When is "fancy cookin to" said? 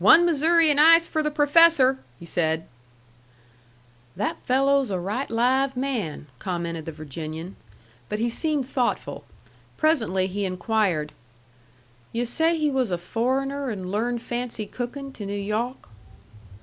14.20-15.24